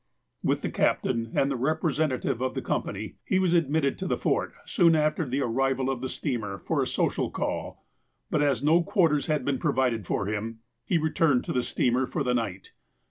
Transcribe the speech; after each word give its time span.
With 0.41 0.61
the 0.63 0.71
captain 0.71 1.31
and 1.35 1.51
the 1.51 1.55
representative 1.55 2.41
of 2.41 2.55
the 2.55 2.61
com 2.63 2.81
pany, 2.81 3.17
he 3.23 3.37
was 3.37 3.53
admitted 3.53 3.99
to 3.99 4.07
the 4.07 4.17
Fort 4.17 4.51
soon 4.65 4.95
after 4.95 5.27
the 5.27 5.41
arrival 5.41 5.91
of 5.91 6.01
the 6.01 6.09
steamer, 6.09 6.57
for 6.57 6.81
a 6.81 6.87
social 6.87 7.29
call; 7.29 7.85
but 8.31 8.41
as 8.41 8.63
no 8.63 8.81
quarters 8.81 9.27
had 9.27 9.45
been 9.45 9.59
provided 9.59 10.07
for 10.07 10.25
him, 10.25 10.61
he 10.83 10.97
returned 10.97 11.43
to 11.43 11.53
the 11.53 11.61
steamer 11.61 12.07
for 12.07 12.23
the 12.23 12.33
night. 12.33 12.71